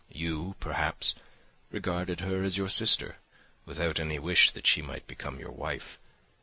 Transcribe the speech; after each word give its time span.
You, 0.09 0.55
perhaps, 0.59 1.13
regard 1.69 2.09
her 2.21 2.43
as 2.43 2.57
your 2.57 2.69
sister, 2.69 3.17
without 3.65 3.99
any 3.99 4.17
wish 4.17 4.49
that 4.49 4.65
she 4.65 4.81
might 4.81 5.05
become 5.05 5.39
your 5.39 5.51
wife. 5.51 5.99